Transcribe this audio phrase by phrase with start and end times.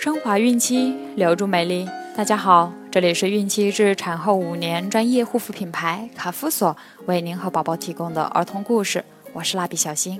[0.00, 1.86] 升华孕期，留住美丽。
[2.16, 6.74] 大家好，这里是孕期至产后五年专业护肤品牌卡夫索
[7.04, 9.04] 为您和宝宝提供的儿童故事。
[9.34, 10.18] 我是蜡笔小新。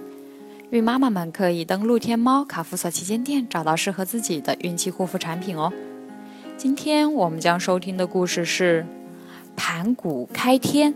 [0.68, 5.72] 孕妈妈们可以登录天猫卡夫索旗舰店，找到适合自己的孕期护肤产品哦。
[6.58, 8.84] 今天我们将收听的故事是
[9.56, 10.92] 盘古开天。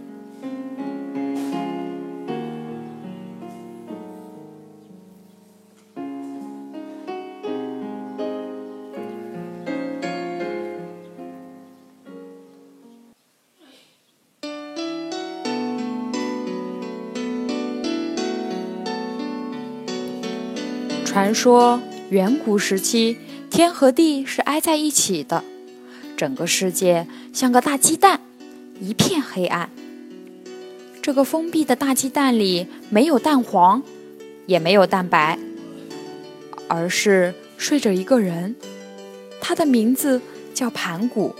[21.14, 23.16] 传说远古时期，
[23.48, 25.44] 天和地是挨在一起的，
[26.16, 28.20] 整个世界像个大鸡蛋，
[28.80, 29.70] 一片黑暗。
[31.00, 33.80] 这个封闭的大鸡蛋里没有蛋黄，
[34.46, 35.38] 也没有蛋白，
[36.66, 38.56] 而是睡着一个人，
[39.40, 40.20] 他的名字
[40.52, 41.36] 叫盘古。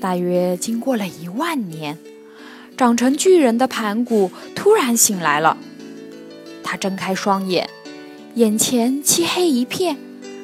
[0.00, 1.98] 大约经过了一万年，
[2.74, 5.58] 长成巨人的盘古突然醒来了，
[6.64, 7.68] 他睁开双眼。
[8.38, 9.96] 眼前漆黑一片，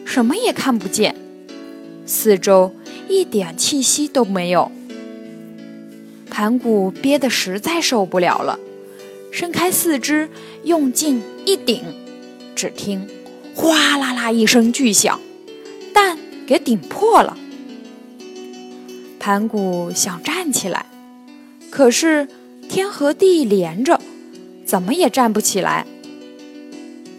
[0.04, 1.14] 什么也看不见，
[2.04, 2.74] 四周
[3.08, 4.72] 一点气息都没有。
[6.28, 8.58] 盘古憋得实在受不了了，
[9.30, 10.28] 伸开四肢，
[10.64, 11.84] 用劲一顶，
[12.56, 13.06] 只听
[13.54, 15.20] “哗啦啦”一声巨响，
[15.92, 17.38] 蛋给顶破了。
[19.20, 20.86] 盘古想站起来，
[21.70, 22.26] 可是
[22.68, 24.00] 天和地连着，
[24.66, 25.86] 怎么也站不起来。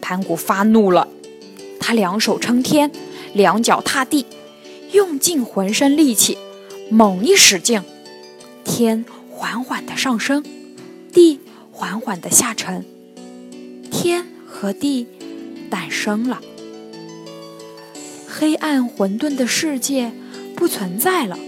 [0.07, 1.07] 盘古发怒了，
[1.79, 2.91] 他两手撑天，
[3.33, 4.27] 两脚踏地，
[4.91, 6.37] 用尽浑身力气，
[6.91, 7.81] 猛一使劲，
[8.63, 10.45] 天缓缓的上升，
[11.11, 11.39] 地
[11.71, 12.85] 缓缓的下沉，
[13.89, 15.07] 天和地
[15.71, 16.39] 诞生了，
[18.27, 20.11] 黑暗混沌的世界
[20.55, 21.39] 不存在了。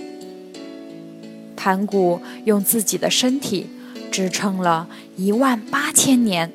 [1.56, 3.68] 盘古用自己的身体
[4.10, 6.52] 支撑了一万八千年。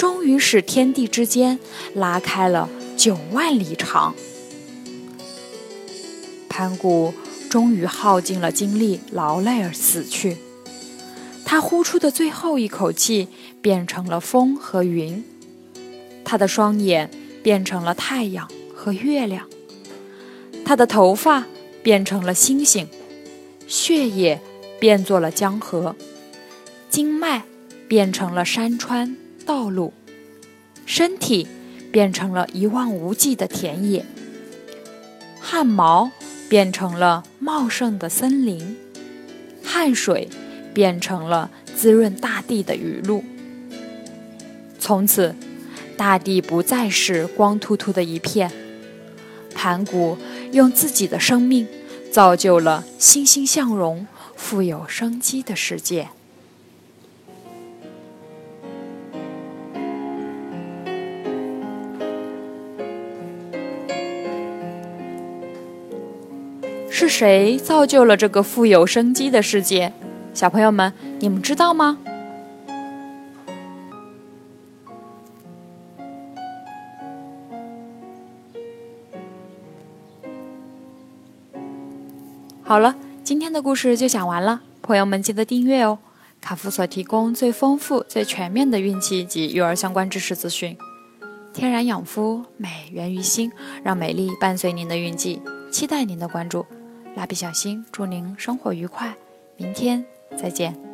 [0.00, 1.58] 终于使天地之间
[1.92, 4.14] 拉开了九万里长。
[6.48, 7.12] 盘古
[7.50, 10.38] 终于耗尽了精力，劳累而死去。
[11.44, 13.28] 他呼出的最后一口气
[13.60, 15.22] 变成了风和云，
[16.24, 17.10] 他的双眼
[17.42, 19.46] 变成了太阳和月亮，
[20.64, 21.44] 他的头发
[21.82, 22.88] 变成了星星，
[23.66, 24.40] 血液
[24.78, 25.94] 变作了江河，
[26.88, 27.44] 经脉
[27.86, 29.18] 变成了山川。
[29.50, 29.92] 道路，
[30.86, 31.48] 身体
[31.90, 34.06] 变成了一望无际的田野，
[35.40, 36.12] 汗毛
[36.48, 38.76] 变成了茂盛的森林，
[39.64, 40.28] 汗水
[40.72, 43.24] 变成了滋润大地的雨露。
[44.78, 45.34] 从此，
[45.96, 48.52] 大地不再是光秃秃的一片，
[49.52, 50.16] 盘古
[50.52, 51.66] 用自己的生命
[52.12, 54.06] 造就了欣欣向荣、
[54.36, 56.10] 富有生机的世界。
[67.00, 69.90] 是谁造就了这个富有生机的世界？
[70.34, 71.96] 小朋友们，你们知道吗？
[82.62, 82.94] 好了，
[83.24, 86.00] 今天的故事就讲完了，朋友们记得订阅哦。
[86.42, 90.76] 卡夫所提供最丰富、最全面的孕期及育儿相关知识资讯。
[91.54, 93.50] 天然养肤，美源于心，
[93.82, 95.40] 让美丽伴随您的孕期，
[95.72, 96.66] 期待您的关注。
[97.16, 99.14] 蜡笔小新，祝您生活愉快，
[99.56, 100.04] 明天
[100.36, 100.89] 再见。